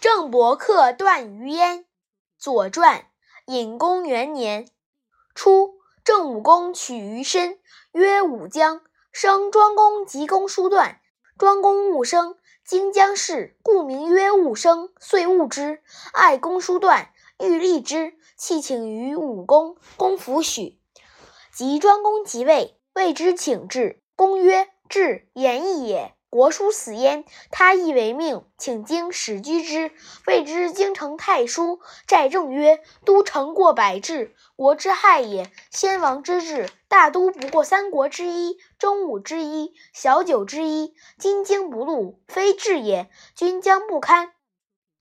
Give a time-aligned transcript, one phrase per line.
[0.00, 1.84] 郑伯克段于鄢。
[2.38, 3.06] 左传。
[3.46, 4.68] 隐公元年
[5.34, 7.58] 初，郑武公取于申，
[7.92, 8.82] 曰武姜。
[9.10, 11.00] 生庄公及公叔段。
[11.38, 15.82] 庄公戊生，经姜氏，故名曰戊生，遂戊之。
[16.12, 17.10] 爱公叔段，
[17.40, 20.78] 欲立之，弃请于武公，公弗许。
[21.54, 24.02] 及庄公即位，谓之请至。
[24.14, 26.14] 公曰：“至，言义也。
[26.30, 29.90] 国叔死焉，他亦为命，请京使居之。
[30.26, 31.80] 谓之京城太叔。
[32.06, 35.50] 寨正曰：‘都城过百治，国之害也。
[35.70, 40.94] 先王之治，大都不过三国之一，中武之一，小九之一。
[41.18, 44.32] 今京不录，非治也，君将不堪。’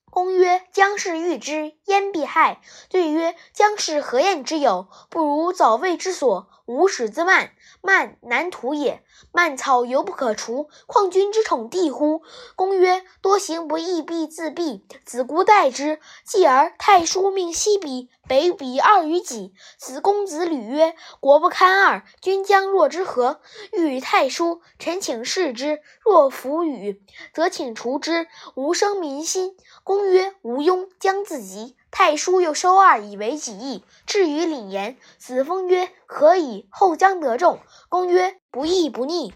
[0.10, 4.88] 公曰：‘将氏欲之，焉必害？’对曰：‘将氏何晏之有？
[5.10, 9.02] 不如早卫之所。’吾始自慢，慢难图也。
[9.32, 12.22] 蔓草犹不可除，况君之宠弟乎？
[12.58, 16.00] 公曰：多行不义必自毙，子姑待之。
[16.26, 19.54] 继而太叔命西鄙、北鄙二于己。
[19.78, 23.40] 子公子吕曰：国不堪二，君将若之何？
[23.72, 25.80] 欲与太叔，臣请示之。
[26.04, 27.02] 若弗与，
[27.34, 28.28] 则请除之。
[28.56, 29.56] 吾生民心。
[29.86, 31.78] 公曰：无庸，将自急。
[32.00, 35.00] 太叔又收二以为己意，至于李严。
[35.18, 39.34] 子封曰：“可以，后将得众。”公曰：“不义不逆。”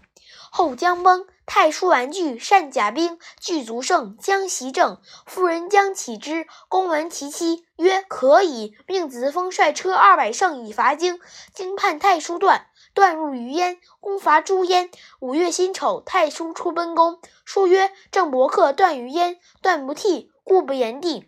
[0.52, 5.00] 后将崩，太叔玩具，善甲兵，具足胜，将袭郑。
[5.26, 6.46] 妇人将起之。
[6.68, 11.18] 公闻其妻曰：“可以。”命子封率车二百乘以伐京。
[11.52, 13.80] 京叛太叔段，段入于燕。
[13.98, 14.88] 公伐诸燕。
[15.18, 17.18] 五月辛丑，太叔出奔公。
[17.44, 21.26] 书曰：“郑伯克段于燕。”段不替，故不言帝。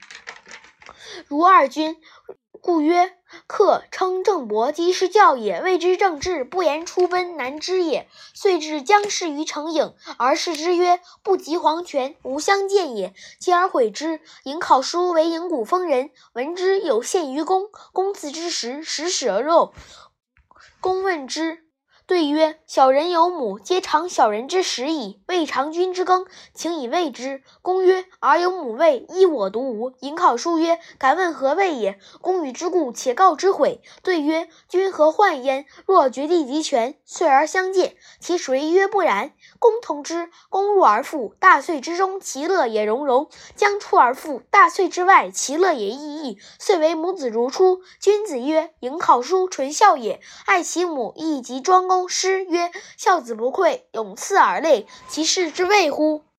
[1.28, 2.00] 如二君，
[2.60, 5.60] 故曰客称郑伯姬是教也。
[5.60, 8.08] 谓之正治，不言出奔，难知也。
[8.32, 14.20] 遂至将氏于城郢，而视之曰：“不及黄泉，无相见也。”继而悔之。
[14.44, 17.70] 颍考叔为颍谷封人，闻之有献于公。
[17.92, 19.74] 公赐之食，食始而肉。
[20.80, 21.63] 公问之。
[22.06, 25.22] 对曰：“小人有母，皆尝小人之食矣。
[25.26, 33.80] 未尝君之羹，请以喂之。”公曰：“尔有母喂，依我独无。”颍考叔曰：“敢问何谓也？”公与之故，且告之悔。
[34.02, 35.64] 对曰：“君何患焉？
[35.86, 37.96] 若绝地及泉，遂而相见。
[38.20, 40.28] 其谁曰不然？”公同之。
[40.50, 46.38] 公入而复，大岁之中，其乐也融融；将出而复，大岁之外，其乐也异异。
[46.58, 47.80] 遂为母子如初。
[47.98, 54.86] 君子曰：“颍考叔纯孝也，爱其母，亦及庄公公。”诗曰：“孝子不愧，永赐尔类。
[55.08, 56.24] 其事之谓乎？”